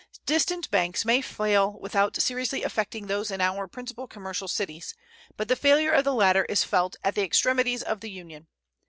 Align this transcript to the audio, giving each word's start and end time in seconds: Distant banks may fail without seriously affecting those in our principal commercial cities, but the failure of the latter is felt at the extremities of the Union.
Distant 0.25 0.71
banks 0.71 1.05
may 1.05 1.21
fail 1.21 1.77
without 1.79 2.19
seriously 2.19 2.63
affecting 2.63 3.05
those 3.05 3.29
in 3.29 3.39
our 3.39 3.67
principal 3.67 4.07
commercial 4.07 4.47
cities, 4.47 4.95
but 5.37 5.47
the 5.47 5.55
failure 5.55 5.91
of 5.91 6.05
the 6.05 6.13
latter 6.15 6.45
is 6.45 6.63
felt 6.63 6.95
at 7.03 7.13
the 7.13 7.21
extremities 7.23 7.83
of 7.83 7.99
the 7.99 8.09
Union. 8.09 8.47